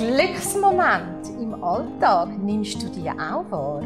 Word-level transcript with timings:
Glücksmoment 0.00 1.28
im 1.38 1.62
Alltag 1.62 2.30
nimmst 2.38 2.82
du 2.82 2.88
dir 2.88 3.12
auch 3.12 3.50
wahr? 3.50 3.82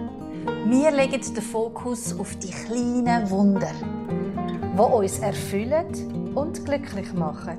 Wir 0.64 0.92
legen 0.92 1.20
den 1.20 1.42
Fokus 1.42 2.16
auf 2.16 2.36
die 2.36 2.52
kleinen 2.52 3.28
Wunder, 3.30 3.72
die 3.82 4.80
uns 4.80 5.18
erfüllen 5.18 6.32
und 6.36 6.64
glücklich 6.64 7.12
machen. 7.14 7.58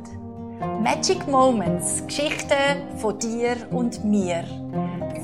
Magic 0.81 1.27
Moments, 1.27 2.01
Geschichten 2.07 2.97
von 2.97 3.19
dir 3.19 3.57
und 3.71 4.05
mir. 4.05 4.45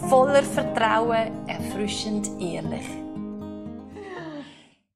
Voller 0.10 0.44
Vertrauen, 0.44 1.48
erfrischend 1.48 2.30
ehrlich. 2.38 2.86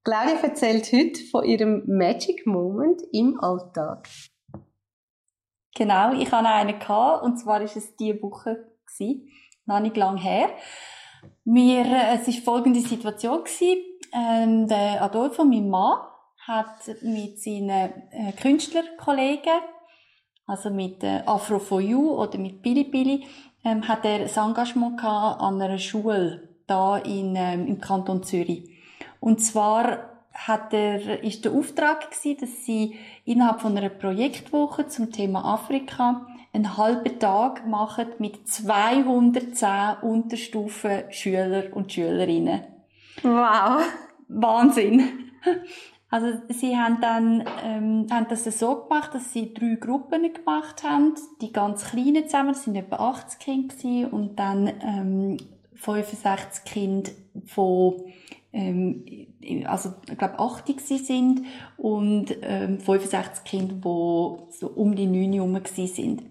Claudia 0.04 0.42
erzählt 0.44 0.92
heute 0.92 1.24
von 1.32 1.46
ihrem 1.46 1.84
Magic 1.88 2.46
Moment 2.46 3.02
im 3.14 3.40
Alltag. 3.40 4.10
Genau, 5.78 6.14
ich 6.14 6.32
hatte 6.32 6.48
einen 6.48 6.80
und 7.22 7.38
zwar 7.38 7.60
war 7.60 7.62
es 7.62 7.96
diese 7.98 8.22
Woche 8.22 8.66
noch 9.66 9.82
nicht 9.82 9.98
lange 9.98 10.22
her. 10.22 10.50
Wir, 11.44 11.86
äh, 11.86 12.16
es 12.16 12.28
war 12.28 12.44
folgende 12.44 12.80
Situation 12.80 13.44
ähm, 14.14 14.68
der 14.70 15.02
Adolfo, 15.04 15.44
mein 15.44 15.70
Mann, 15.70 16.00
hat 16.48 16.88
mit 17.02 17.42
seinen 17.42 17.92
äh, 18.12 18.32
Künstlerkollegen, 18.42 19.60
also 20.48 20.70
mit 20.70 21.04
äh, 21.04 21.24
Afro 21.26 21.60
for 21.60 21.82
You 21.82 22.12
oder 22.12 22.38
mit 22.38 22.62
Billy 22.62 22.86
Billy, 22.86 23.26
ähm, 23.66 23.86
hat 23.86 24.06
er 24.06 24.22
ein 24.22 24.50
Engagement 24.50 25.04
an 25.04 25.62
einer 25.62 25.78
Schule 25.78 26.56
da 26.68 26.98
in, 27.00 27.36
ähm, 27.36 27.68
im 27.68 27.82
Kanton 27.82 28.24
Zürich. 28.24 28.70
Und 29.20 29.40
zwar 29.42 30.15
hat 30.36 30.74
er, 30.74 31.24
ist 31.24 31.46
der 31.46 31.54
Auftrag 31.54 32.12
gewesen, 32.12 32.38
dass 32.42 32.66
sie 32.66 32.96
innerhalb 33.24 33.62
von 33.62 33.76
einer 33.78 33.90
Projektwoche 33.90 34.88
zum 34.88 35.12
Thema 35.12 35.46
Afrika 35.46 36.28
einen 36.54 36.78
halben 36.78 37.20
Tag 37.20 37.66
machen 37.66 38.08
mit 38.20 38.48
210 38.48 39.98
Unterstufen 40.02 41.04
Schüler 41.10 41.74
und 41.74 41.92
Schülerinnen. 41.92 42.62
Wow. 43.24 43.82
Wahnsinn. 44.28 45.32
Also 46.10 46.28
sie 46.50 46.78
haben 46.78 47.02
dann 47.02 47.44
ähm, 47.64 48.08
haben 48.10 48.28
das 48.30 48.46
so 48.46 48.84
gemacht, 48.84 49.14
dass 49.14 49.34
sie 49.34 49.54
drei 49.54 49.76
Gruppen 49.76 50.32
gemacht 50.32 50.84
haben, 50.84 51.16
die 51.42 51.52
ganz 51.52 51.90
kleinen 51.90 52.26
zusammen, 52.26 52.50
das 52.50 52.64
sind 52.64 52.76
etwa 52.76 52.98
80 52.98 53.40
Kinder 53.40 54.14
und 54.14 54.38
dann 54.40 54.68
ähm, 54.82 55.38
65 55.74 56.64
Kinder 56.64 57.12
von 57.46 57.96
also 59.66 59.94
ich 60.10 60.18
glaube 60.18 60.40
80 60.40 60.82
sind 60.82 61.42
und 61.78 62.36
ähm, 62.42 62.80
65 62.80 63.44
Kinder, 63.44 63.76
die 63.76 64.58
so 64.58 64.68
um 64.76 64.96
die 64.96 65.08
9 65.08 65.34
herum 65.34 65.60
sind. 65.74 66.24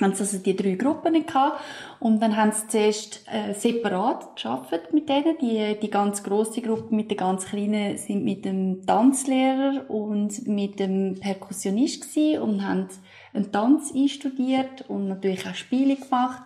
Haben 0.00 0.14
sie 0.14 0.22
also 0.22 0.38
die 0.38 0.56
drei 0.56 0.74
Gruppen 0.74 1.14
und 2.00 2.22
dann 2.22 2.36
haben 2.36 2.52
sie 2.52 2.66
zuerst 2.68 3.26
äh, 3.30 3.52
separat 3.52 4.36
geschafft 4.36 4.92
mit 4.92 5.08
denen. 5.08 5.36
Die, 5.38 5.78
die 5.80 5.90
ganz 5.90 6.22
große 6.22 6.62
Gruppe 6.62 6.94
mit 6.94 7.10
den 7.10 7.18
ganz 7.18 7.44
kleinen 7.44 7.98
sind 7.98 8.24
mit 8.24 8.44
dem 8.44 8.86
Tanzlehrer 8.86 9.90
und 9.90 10.48
mit 10.48 10.80
dem 10.80 11.20
Perkussionist 11.20 12.02
gewesen 12.02 12.42
und 12.42 12.66
haben 12.66 12.88
einen 13.34 13.52
Tanz 13.52 13.92
einstudiert 13.94 14.88
und 14.88 15.08
natürlich 15.08 15.46
auch 15.46 15.54
Spiele 15.54 15.96
gemacht. 15.96 16.42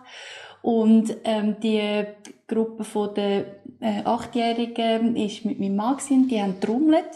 Und 0.67 1.15
ähm, 1.23 1.61
die 1.63 2.03
Gruppe 2.45 2.83
von 2.83 3.13
den 3.13 3.45
äh, 3.79 4.03
Achtjährigen 4.03 5.15
ist 5.15 5.45
mit 5.45 5.61
meinem 5.61 5.77
Mann 5.77 5.95
gewesen, 5.95 6.27
die 6.27 6.41
haben 6.41 6.59
trommelt. 6.59 7.07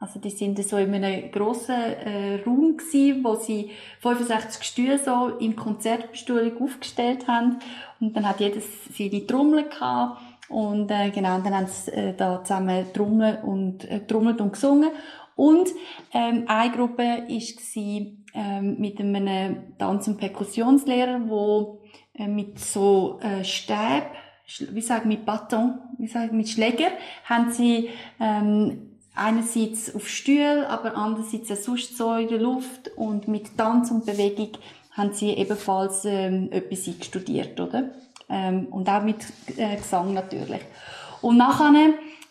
Also 0.00 0.18
die 0.18 0.30
sind 0.30 0.60
so 0.64 0.76
in 0.76 0.92
einem 0.92 1.30
grossen 1.30 1.76
äh, 1.76 2.42
Raum 2.44 2.76
gewesen, 2.76 3.22
wo 3.22 3.36
sie 3.36 3.70
65 4.00 4.60
Stühle 4.64 4.98
so 4.98 5.28
in 5.38 5.54
Konzertbestuhlung 5.54 6.60
aufgestellt 6.60 7.28
haben. 7.28 7.60
Und 8.00 8.16
dann 8.16 8.28
hat 8.28 8.40
jedes 8.40 8.64
seine 8.98 9.24
Trommel 9.24 9.68
gehabt. 9.68 10.20
Und 10.48 10.90
äh, 10.90 11.10
genau, 11.10 11.38
dann 11.38 11.54
haben 11.54 11.68
sie 11.68 11.92
äh, 11.92 12.12
da 12.12 12.42
zusammen 12.42 12.86
trommelt 12.92 13.44
und, 13.44 13.88
äh, 13.88 14.04
trommelt 14.04 14.40
und 14.40 14.54
gesungen. 14.54 14.90
Und 15.36 15.68
ähm, 16.12 16.42
eine 16.48 16.72
Gruppe 16.72 17.04
war 17.04 17.28
ähm, 18.36 18.76
mit 18.78 19.00
einem 19.00 19.76
Tanz- 19.78 20.06
und 20.06 20.18
Perkussionslehrer, 20.18 21.22
wo 21.26 21.80
äh, 22.14 22.28
mit 22.28 22.60
so 22.60 23.18
äh, 23.20 23.42
Stäben 23.42 24.06
wie 24.72 24.80
sagen 24.80 25.08
mit 25.08 25.26
Bâton, 25.26 25.78
wie 25.98 26.06
sagen 26.06 26.36
mit 26.36 26.48
Schläger, 26.48 26.90
haben 27.24 27.50
sie 27.50 27.88
ähm, 28.20 28.96
einerseits 29.14 29.94
auf 29.94 30.08
Stuhl, 30.08 30.64
aber 30.68 30.96
andererseits 30.96 31.50
auch 31.50 31.56
sonst 31.56 31.96
so 31.96 32.14
in 32.14 32.28
der 32.28 32.38
Luft 32.38 32.90
und 32.96 33.28
mit 33.28 33.56
Tanz 33.56 33.90
und 33.90 34.06
Bewegung 34.06 34.50
haben 34.92 35.12
sie 35.12 35.30
ebenfalls 35.30 36.04
ähm, 36.04 36.48
etwas 36.52 36.88
studiert, 37.04 37.58
oder? 37.60 37.90
Ähm, 38.28 38.66
und 38.70 38.88
auch 38.88 39.02
mit 39.02 39.18
äh, 39.56 39.76
Gesang 39.76 40.14
natürlich. 40.14 40.62
Und 41.22 41.38
nachher 41.38 41.72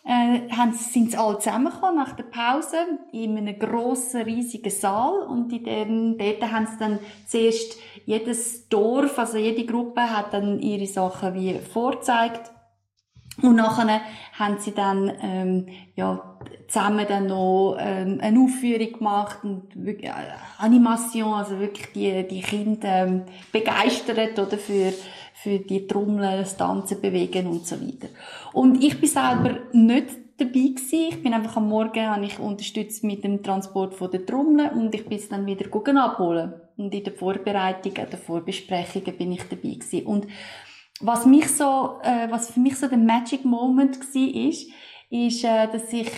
äh, 0.06 0.48
haben, 0.52 0.72
sind 0.72 1.10
sie 1.10 1.16
alle 1.16 1.38
zusammengekommen 1.38 1.96
nach 1.96 2.14
der 2.14 2.24
Pause 2.24 2.76
in 3.12 3.36
einem 3.36 3.58
grossen, 3.58 4.22
riesigen 4.22 4.70
Saal 4.70 5.22
und 5.22 5.52
in 5.52 5.64
dem, 5.64 6.18
dort 6.18 6.52
haben 6.52 6.66
sie 6.66 6.78
dann 6.78 6.98
zuerst 7.26 7.76
jedes 8.04 8.68
Dorf, 8.68 9.18
also 9.18 9.36
jede 9.36 9.66
Gruppe 9.66 10.02
hat 10.02 10.32
dann 10.32 10.60
ihre 10.60 10.86
Sachen 10.86 11.34
wie 11.34 11.58
vorzeigt 11.58 12.52
und 13.42 13.56
nachher 13.56 14.00
haben 14.38 14.58
sie 14.58 14.72
dann 14.72 15.12
ähm, 15.20 15.66
ja 15.94 16.38
zusammen 16.68 17.06
dann 17.08 17.26
noch 17.26 17.76
ähm, 17.78 18.18
eine 18.20 18.40
Aufführung 18.40 18.92
gemacht 18.92 19.38
und 19.42 19.62
wirklich, 19.74 20.10
äh, 20.10 20.14
Animation, 20.58 21.34
also 21.34 21.58
wirklich 21.60 21.92
die 21.92 22.26
die 22.26 22.40
Kinder 22.40 23.06
ähm, 23.06 23.22
begeistert 23.52 24.38
oder 24.38 24.58
für 24.58 24.92
für 25.34 25.58
die 25.58 25.86
Trommel, 25.86 26.38
das 26.38 26.56
Tanzen, 26.56 27.00
Bewegen 27.00 27.46
und 27.46 27.66
so 27.66 27.76
weiter. 27.80 28.08
Und 28.52 28.82
ich 28.82 28.98
bin 28.98 29.08
selber 29.08 29.58
nicht 29.72 30.08
dabei 30.38 30.50
gewesen. 30.50 31.08
Ich 31.10 31.22
bin 31.22 31.34
einfach 31.34 31.56
am 31.58 31.68
Morgen, 31.68 32.06
habe 32.06 32.24
ich 32.24 32.38
unterstützt 32.38 33.04
mit 33.04 33.22
dem 33.22 33.42
Transport 33.42 33.94
von 33.94 34.10
der 34.10 34.24
Trommel 34.24 34.70
und 34.70 34.94
ich 34.94 35.06
bin 35.06 35.18
es 35.18 35.28
dann 35.28 35.46
wieder 35.46 35.66
abholen. 36.02 36.54
Und 36.76 36.92
in 36.92 37.04
der 37.04 37.12
Vorbereitung, 37.12 37.94
in 37.94 38.10
der 38.10 38.18
Vorbesprechungen 38.18 39.16
bin 39.16 39.32
ich 39.32 39.42
dabei 39.44 39.74
gewesen. 39.74 40.06
Und 40.06 40.26
was 41.00 41.26
mich 41.26 41.48
so, 41.48 41.98
äh, 42.02 42.30
was 42.30 42.50
für 42.50 42.60
mich 42.60 42.76
so 42.78 42.88
der 42.88 42.98
Magic 42.98 43.44
Moment 43.44 43.98
war, 43.98 44.48
ist, 44.48 44.68
ist, 45.10 45.44
äh, 45.44 45.68
dass 45.68 45.92
ich 45.92 46.10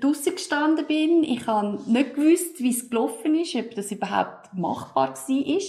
draussen 0.00 0.34
gestanden 0.34 0.86
bin. 0.86 1.22
Ich 1.22 1.46
habe 1.46 1.78
nicht 1.86 2.14
gewusst, 2.14 2.60
wie 2.60 2.70
es 2.70 2.90
gelaufen 2.90 3.34
ist, 3.34 3.54
ob 3.54 3.74
das 3.74 3.92
überhaupt 3.92 4.54
machbar 4.54 5.14
war. 5.14 5.60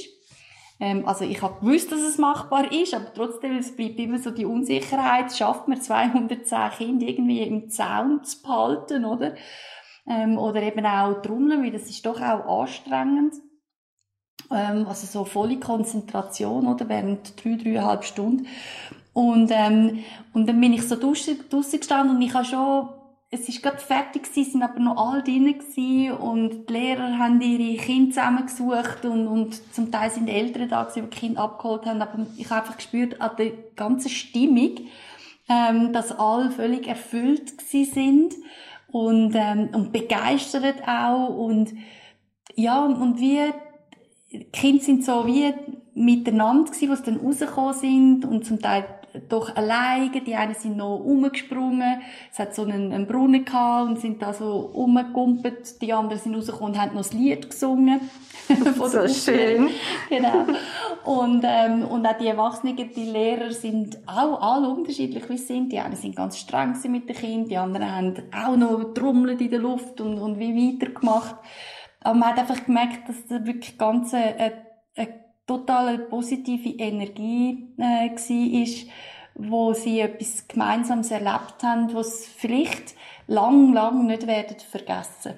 Ähm, 0.79 1.07
also 1.07 1.23
ich 1.23 1.41
habe 1.41 1.59
gewusst, 1.59 1.91
dass 1.91 2.01
es 2.01 2.17
machbar 2.17 2.71
ist, 2.71 2.93
aber 2.93 3.13
trotzdem, 3.13 3.57
es 3.57 3.75
bleibt 3.75 3.99
immer 3.99 4.17
so 4.17 4.31
die 4.31 4.45
Unsicherheit, 4.45 5.31
schafft 5.31 5.67
man 5.67 5.79
210 5.79 6.71
Kinder 6.77 7.07
irgendwie 7.07 7.41
im 7.41 7.69
Zaun 7.69 8.23
zu 8.23 8.41
behalten, 8.41 9.05
oder? 9.05 9.35
Ähm, 10.05 10.37
oder 10.37 10.61
eben 10.61 10.85
auch 10.85 11.21
Trommeln, 11.21 11.63
weil 11.63 11.71
das 11.71 11.89
ist 11.89 12.05
doch 12.05 12.19
auch 12.19 12.61
anstrengend. 12.61 13.35
Ähm, 14.51 14.85
also 14.87 15.07
so 15.07 15.25
volle 15.25 15.59
Konzentration, 15.59 16.67
oder? 16.67 16.87
Während 16.89 17.43
drei, 17.43 17.55
dreieinhalb 17.55 18.03
Stunden. 18.03 18.47
Und, 19.13 19.51
ähm, 19.51 20.03
und 20.33 20.47
dann 20.47 20.59
bin 20.59 20.73
ich 20.73 20.87
so 20.87 20.95
draussen, 20.95 21.37
gestanden 21.49 22.15
und 22.15 22.21
ich 22.21 22.33
habe 22.33 22.45
schon 22.45 22.89
es 23.33 23.49
ist 23.49 23.63
gerade 23.63 23.79
fertig 23.79 24.23
gewesen, 24.23 24.51
sind 24.51 24.61
aber 24.61 24.79
noch 24.79 24.95
alle 24.95 25.23
drin 25.23 25.57
gewesen 25.57 26.11
und 26.11 26.69
die 26.69 26.73
Lehrer 26.73 27.17
haben 27.17 27.41
ihre 27.41 27.81
Kinder 27.81 28.11
zusammengesucht 28.11 29.05
und, 29.05 29.27
und 29.27 29.73
zum 29.73 29.91
Teil 29.91 30.11
sind 30.11 30.27
Eltern 30.27 30.69
da 30.69 30.83
gewesen, 30.83 31.05
die 31.05 31.09
die 31.09 31.19
Kinder 31.19 31.41
abgeholt 31.41 31.87
haben, 31.87 32.01
aber 32.03 32.27
ich 32.37 32.47
habe 32.51 32.61
einfach 32.61 32.77
gespürt 32.77 33.19
an 33.19 33.31
der 33.39 33.53
ganzen 33.75 34.09
Stimmung, 34.09 34.75
ähm, 35.49 35.93
dass 35.93 36.11
alle 36.11 36.51
völlig 36.51 36.87
erfüllt 36.87 37.57
gewesen 37.57 37.93
sind 37.93 38.35
und, 38.91 39.33
ähm, 39.33 39.69
und 39.73 39.91
begeistert 39.91 40.87
auch 40.87 41.29
und 41.29 41.73
ja, 42.55 42.85
und 42.85 43.19
wie 43.19 43.39
die 44.33 44.45
Kinder 44.45 44.83
sind 44.83 45.05
so 45.05 45.25
wie 45.27 45.53
miteinander 45.93 46.71
gewesen, 46.71 46.95
sie 46.95 47.03
dann 47.03 47.17
rausgekommen 47.17 47.73
sind 47.73 48.25
und 48.25 48.45
zum 48.45 48.59
Teil 48.59 48.85
doch 49.29 49.55
alleine. 49.55 50.09
Die 50.09 50.35
einen 50.35 50.55
sind 50.55 50.77
noch 50.77 50.97
rumgesprungen. 50.97 52.01
Es 52.31 52.39
hat 52.39 52.55
so 52.55 52.63
einen, 52.63 52.91
einen 52.91 53.05
Brunnen 53.05 53.45
gehabt 53.45 53.89
und 53.89 53.99
sind 53.99 54.21
da 54.21 54.33
so 54.33 54.71
rumgegumpelt. 54.73 55.81
Die 55.81 55.93
anderen 55.93 56.19
sind 56.19 56.35
rausgekommen 56.35 56.73
und 56.73 56.81
haben 56.81 56.95
noch 56.95 57.01
das 57.01 57.13
Lied 57.13 57.49
gesungen. 57.49 58.01
so 58.75 59.07
schön. 59.07 59.69
Genau. 60.09 60.45
Und, 61.05 61.43
ähm, 61.45 61.85
und 61.85 62.05
auch 62.05 62.17
die 62.17 62.27
Erwachsenen, 62.27 62.75
die 62.75 63.03
Lehrer 63.03 63.51
sind 63.51 63.97
auch 64.05 64.41
alle 64.41 64.69
unterschiedlich, 64.69 65.29
wie 65.29 65.37
sie 65.37 65.45
sind. 65.45 65.71
Die 65.71 65.79
einen 65.79 65.95
sind 65.95 66.15
ganz 66.15 66.37
streng 66.37 66.75
mit 66.89 67.09
den 67.09 67.15
Kindern, 67.15 67.49
die 67.49 67.57
anderen 67.57 67.91
haben 67.91 68.23
auch 68.31 68.55
noch 68.55 68.93
trommelt 68.93 69.41
in 69.41 69.49
der 69.49 69.59
Luft 69.59 69.99
und, 70.01 70.17
und 70.17 70.39
wie 70.39 70.79
weitergemacht. 70.79 71.35
Aber 72.03 72.17
man 72.17 72.29
hat 72.29 72.39
einfach 72.39 72.65
gemerkt, 72.65 73.09
dass 73.09 73.25
das 73.27 73.45
wirklich 73.45 73.77
ganz 73.77 74.13
eine, 74.13 74.35
eine 74.95 75.23
total 75.47 75.99
positive 75.99 76.69
Energie 76.69 77.67
äh, 77.77 78.09
war, 78.11 78.93
wo 79.35 79.73
sie 79.73 79.99
etwas 79.99 80.47
Gemeinsames 80.47 81.11
erlebt 81.11 81.63
haben, 81.63 81.93
was 81.93 82.25
vielleicht 82.25 82.95
lang, 83.27 83.73
lang 83.73 84.05
nicht 84.05 84.27
werden 84.27 84.57
vergessen. 84.59 85.33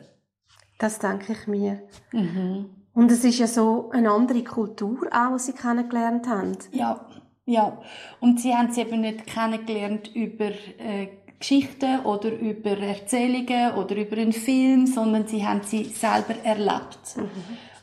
Das 0.78 1.00
denke 1.00 1.34
ich 1.34 1.48
mir. 1.48 1.82
Mhm. 2.12 2.70
Und 2.94 3.12
es 3.12 3.24
ist 3.24 3.40
ja 3.40 3.48
so 3.48 3.90
eine 3.92 4.12
andere 4.12 4.44
Kultur 4.44 5.08
auch, 5.12 5.34
die 5.34 5.40
sie 5.40 5.54
kennengelernt 5.54 6.28
haben. 6.28 6.58
Ja, 6.72 7.06
ja. 7.46 7.78
Und 8.20 8.40
sie 8.40 8.56
haben 8.56 8.72
sie 8.72 8.82
eben 8.82 9.02
nicht 9.02 9.28
kennengelernt 9.28 10.14
über 10.16 10.52
äh, 10.80 11.10
Geschichten 11.40 12.00
oder 12.02 12.32
über 12.32 12.78
Erzählungen 12.78 13.74
oder 13.76 13.96
über 13.96 14.18
einen 14.18 14.34
Film, 14.34 14.88
sondern 14.88 15.28
sie 15.28 15.46
haben 15.46 15.62
sie 15.64 15.86
selber 15.86 16.36
erlebt. 16.44 17.18
Mhm. 17.18 17.30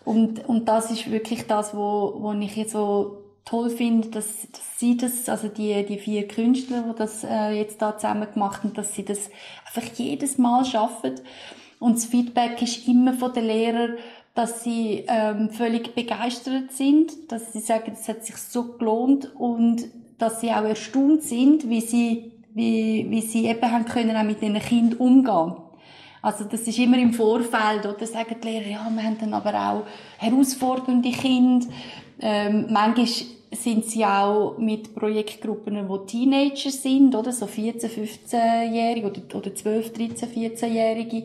Und, 0.04 0.48
und 0.48 0.68
das 0.68 0.90
ist 0.90 1.10
wirklich 1.10 1.46
das, 1.46 1.74
wo, 1.74 2.14
wo 2.18 2.32
ich 2.32 2.56
jetzt 2.56 2.72
so 2.72 3.18
toll 3.44 3.70
finde, 3.70 4.08
dass, 4.08 4.26
dass 4.50 4.78
sie 4.78 4.96
das, 4.96 5.28
also 5.28 5.48
die, 5.48 5.84
die 5.84 5.98
vier 5.98 6.28
Künstler, 6.28 6.84
die 6.88 6.98
das 6.98 7.24
äh, 7.24 7.50
jetzt 7.50 7.82
da 7.82 7.96
zusammen 7.96 8.28
gemacht 8.32 8.62
haben, 8.62 8.74
dass 8.74 8.94
sie 8.94 9.04
das 9.04 9.30
einfach 9.66 9.88
jedes 9.94 10.38
Mal 10.38 10.64
schaffen. 10.64 11.14
Und 11.78 11.96
das 11.96 12.06
Feedback 12.06 12.62
ist 12.62 12.86
immer 12.86 13.12
von 13.12 13.32
den 13.32 13.46
Lehrern, 13.46 13.96
dass 14.34 14.64
sie 14.64 15.04
ähm, 15.08 15.50
völlig 15.50 15.94
begeistert 15.94 16.72
sind, 16.72 17.30
dass 17.30 17.52
sie 17.52 17.60
sagen, 17.60 17.92
es 17.92 18.08
hat 18.08 18.24
sich 18.24 18.36
so 18.36 18.78
gelohnt 18.78 19.34
und 19.36 19.88
dass 20.18 20.40
sie 20.40 20.52
auch 20.52 20.64
erstaunt 20.64 21.22
sind, 21.22 21.68
wie 21.68 21.80
sie, 21.80 22.31
wie, 22.54 23.06
wie 23.08 23.20
sie 23.20 23.46
eben 23.46 23.70
haben 23.70 23.84
können 23.84 24.16
auch 24.16 24.24
mit 24.24 24.42
ihren 24.42 24.58
Kindern 24.60 24.98
umgehen. 24.98 25.56
Also 26.22 26.44
das 26.44 26.60
ist 26.62 26.78
immer 26.78 26.98
im 26.98 27.12
Vorfeld, 27.12 27.84
oder 27.84 28.06
sagen 28.06 28.36
die 28.40 28.48
Lehrer, 28.48 28.68
ja, 28.68 28.90
wir 28.94 29.02
haben 29.02 29.18
dann 29.18 29.34
aber 29.34 29.54
auch 29.54 29.82
herausfordernde 30.18 31.10
Kinder. 31.10 31.66
Ähm, 32.20 32.66
manchmal 32.70 33.08
sind 33.50 33.84
sie 33.86 34.04
auch 34.04 34.56
mit 34.56 34.94
Projektgruppen, 34.94 35.88
wo 35.88 35.98
Teenager 35.98 36.70
sind, 36.70 37.14
oder 37.16 37.32
so 37.32 37.46
14, 37.46 37.90
15-Jährige 37.90 39.08
oder, 39.08 39.36
oder 39.36 39.54
12, 39.54 39.92
13, 39.92 40.28
14-Jährige, 40.28 41.24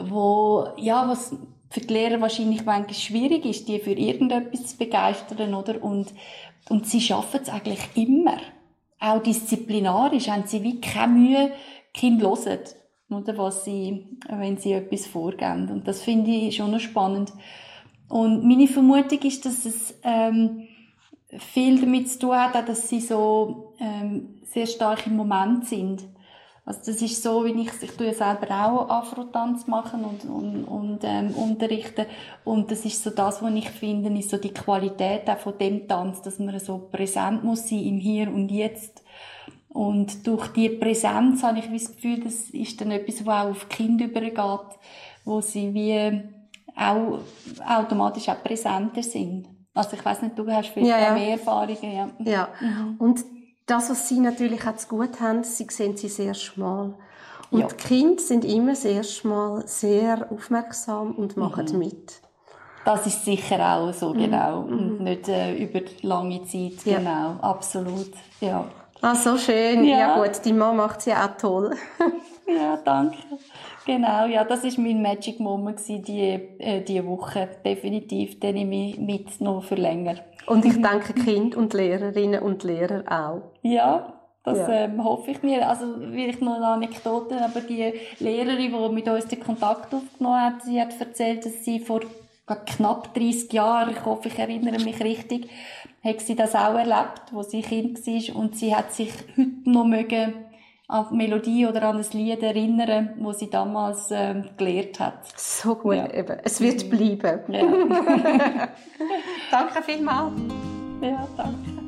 wo, 0.00 0.68
ja, 0.78 1.06
was 1.06 1.36
für 1.68 1.80
die 1.80 1.92
Lehrer 1.92 2.20
wahrscheinlich 2.20 2.64
manchmal 2.64 2.94
schwierig 2.94 3.44
ist, 3.44 3.68
die 3.68 3.78
für 3.78 3.92
irgendetwas 3.92 4.66
zu 4.66 4.76
begeistern, 4.78 5.54
oder? 5.54 5.82
Und, 5.82 6.14
und 6.70 6.86
sie 6.86 7.00
schaffen 7.00 7.40
es 7.42 7.48
eigentlich 7.48 7.80
immer. 7.94 8.38
Auch 9.04 9.22
disziplinarisch 9.22 10.28
haben 10.28 10.46
sie 10.46 10.62
wie 10.62 10.80
keine 10.80 11.12
Mühe, 11.12 11.52
Kinder 11.92 12.30
hören, 12.30 12.60
oder? 13.10 13.36
Was 13.36 13.64
sie, 13.64 14.06
wenn 14.28 14.56
sie 14.56 14.72
etwas 14.72 15.06
vorgeben. 15.06 15.68
Und 15.70 15.86
das 15.86 16.02
finde 16.02 16.30
ich 16.30 16.56
schon 16.56 16.70
noch 16.70 16.80
spannend. 16.80 17.32
Und 18.08 18.44
meine 18.44 18.66
Vermutung 18.66 19.18
ist, 19.20 19.44
dass 19.44 19.66
es, 19.66 19.98
ähm, 20.02 20.68
viel 21.38 21.80
damit 21.80 22.10
zu 22.10 22.20
tun 22.20 22.36
hat, 22.36 22.68
dass 22.68 22.88
sie 22.88 23.00
so, 23.00 23.74
ähm, 23.78 24.40
sehr 24.44 24.66
stark 24.66 25.06
im 25.06 25.16
Moment 25.16 25.66
sind. 25.66 26.04
Also 26.66 26.80
das 26.86 27.02
ist 27.02 27.22
so, 27.22 27.44
wie 27.44 27.60
ich, 27.60 27.82
ich 27.82 27.90
tue 27.90 28.14
selber 28.14 28.46
auch 28.50 28.88
Afro-Tanz 28.88 29.66
machen 29.66 30.02
und, 30.04 30.24
und, 30.24 30.64
und 30.64 31.00
ähm, 31.02 31.34
unterrichten. 31.34 32.06
Und 32.42 32.70
das 32.70 32.86
ist 32.86 33.02
so 33.02 33.10
das, 33.10 33.42
was 33.42 33.54
ich 33.54 33.68
finde, 33.68 34.18
ist 34.18 34.30
so 34.30 34.38
die 34.38 34.54
Qualität 34.54 35.28
auch 35.28 35.38
von 35.38 35.58
dem 35.58 35.86
Tanz, 35.86 36.22
dass 36.22 36.38
man 36.38 36.58
so 36.58 36.88
präsent 36.90 37.44
muss 37.44 37.68
sein 37.68 37.84
im 37.84 37.98
Hier 37.98 38.28
und 38.28 38.50
Jetzt. 38.50 39.02
Und 39.68 40.26
durch 40.26 40.48
die 40.48 40.70
Präsenz 40.70 41.42
habe 41.42 41.58
ich 41.58 41.70
das 41.70 41.94
Gefühl, 41.94 42.20
das 42.20 42.48
ist 42.50 42.80
dann 42.80 42.92
etwas, 42.92 43.26
was 43.26 43.44
auch 43.44 43.50
auf 43.50 43.66
die 43.66 43.76
Kinder 43.76 44.04
übergeht, 44.06 44.78
wo 45.24 45.40
sie 45.42 45.74
wie 45.74 46.22
auch 46.76 47.18
automatisch 47.66 48.28
auch 48.28 48.42
präsenter 48.42 49.02
sind. 49.02 49.48
Also 49.74 49.96
ich 49.96 50.04
weiß 50.04 50.22
nicht, 50.22 50.38
du 50.38 50.50
hast 50.50 50.68
vielleicht 50.68 50.88
ja, 50.88 51.00
ja. 51.00 51.14
mehr 51.14 51.32
Erfahrungen. 51.32 51.92
Ja. 51.92 52.08
ja. 52.20 52.48
Mhm. 52.60 52.94
Und 52.98 53.24
das, 53.66 53.90
was 53.90 54.08
sie 54.08 54.20
natürlich 54.20 54.66
auch 54.66 54.76
zu 54.76 54.88
gut 54.88 55.20
haben, 55.20 55.44
sie 55.44 55.66
sehen 55.70 55.96
sie 55.96 56.08
sehr 56.08 56.34
schmal. 56.34 56.94
Und 57.50 57.60
ja. 57.60 57.66
die 57.68 57.76
Kinder 57.76 58.22
sind 58.22 58.44
immer 58.44 58.70
das 58.70 58.84
erste 58.84 59.28
Mal 59.28 59.66
sehr 59.66 60.26
aufmerksam 60.30 61.12
und 61.12 61.36
machen 61.36 61.66
mhm. 61.72 61.78
mit. 61.78 62.20
Das 62.84 63.06
ist 63.06 63.24
sicher 63.24 63.76
auch 63.76 63.92
so, 63.92 64.12
mhm. 64.12 64.18
genau. 64.18 64.62
Mhm. 64.62 64.72
Und 64.72 65.00
nicht 65.00 65.28
äh, 65.28 65.54
über 65.56 65.80
lange 66.02 66.44
Zeit, 66.44 66.84
ja. 66.84 66.98
genau. 66.98 67.36
Absolut, 67.40 68.12
ja. 68.40 68.64
Ah, 69.00 69.14
so 69.14 69.36
schön. 69.36 69.84
Ja, 69.84 69.98
ja 69.98 70.22
gut, 70.22 70.44
die 70.44 70.52
Mama 70.52 70.86
macht 70.86 71.02
sie 71.02 71.10
ja 71.10 71.26
auch 71.26 71.36
toll. 71.36 71.74
ja, 72.46 72.78
danke. 72.84 73.18
Genau, 73.84 74.26
ja, 74.26 74.44
das 74.44 74.64
ist 74.64 74.78
mein 74.78 75.02
Magic 75.02 75.40
Moment 75.40 75.78
die, 75.86 76.40
äh, 76.58 76.82
die 76.82 77.04
Woche. 77.06 77.50
Definitiv, 77.64 78.40
den 78.40 78.72
ich 78.72 78.98
mit 78.98 79.40
noch 79.40 79.62
für 79.62 79.74
länger. 79.74 80.16
Und 80.46 80.64
ich 80.64 80.74
denke, 80.74 81.12
Kind 81.14 81.56
und 81.56 81.72
Lehrerinnen 81.74 82.42
und 82.42 82.62
Lehrer 82.64 83.04
auch. 83.08 83.42
Ja, 83.62 84.14
das 84.42 84.58
ja. 84.58 84.84
ähm, 84.84 85.02
hoffe 85.02 85.30
ich 85.30 85.42
mir. 85.42 85.68
Also 85.68 85.86
vielleicht 85.98 86.42
noch 86.42 86.56
eine 86.56 86.66
Anekdote, 86.66 87.42
aber 87.42 87.60
die 87.60 87.92
Lehrerin, 88.18 88.72
die 88.72 88.94
mit 88.94 89.08
uns 89.08 89.26
den 89.26 89.40
Kontakt 89.40 89.92
aufgenommen 89.94 90.40
hat, 90.40 90.62
sie 90.62 90.80
hat 90.80 90.98
erzählt, 91.00 91.46
dass 91.46 91.64
sie 91.64 91.80
vor 91.80 92.00
knapp 92.66 93.14
30 93.14 93.52
Jahren, 93.52 93.90
ich 93.90 94.04
hoffe, 94.04 94.28
ich 94.28 94.38
erinnere 94.38 94.82
mich 94.82 95.02
richtig, 95.02 95.48
hat 96.04 96.20
sie 96.20 96.36
das 96.36 96.54
auch 96.54 96.74
erlebt, 96.74 97.32
wo 97.32 97.42
sie 97.42 97.62
Kind 97.62 98.06
war 98.06 98.36
und 98.36 98.56
sie 98.56 98.74
hat 98.74 98.92
sich 98.92 99.10
heute 99.36 99.50
noch 99.64 99.86
mögen 99.86 100.34
an 100.88 101.06
die 101.10 101.16
Melodie 101.16 101.66
oder 101.66 101.82
an 101.84 101.96
ein 101.96 102.06
Lied 102.12 102.42
erinnern, 102.42 103.14
wo 103.18 103.32
sie 103.32 103.48
damals 103.48 104.10
ähm, 104.10 104.50
gelehrt 104.56 105.00
hat. 105.00 105.18
So 105.36 105.74
gut, 105.74 105.96
ja. 105.96 106.12
eben. 106.12 106.38
Es 106.44 106.60
wird 106.60 106.90
bleiben. 106.90 107.52
Ja. 107.52 107.62
danke 109.50 109.82
vielmals. 109.82 110.32
Ja, 111.00 111.26
danke. 111.36 111.83